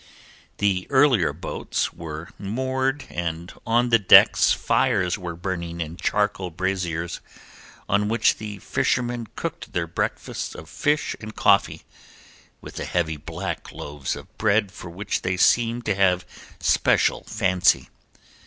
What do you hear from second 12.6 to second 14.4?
with the heavy black loaves of